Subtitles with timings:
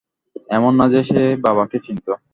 [0.49, 2.11] এমন না যে সে বাবাকে চিনতো।